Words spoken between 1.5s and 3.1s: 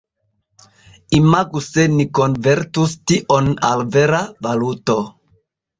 se ni konvertus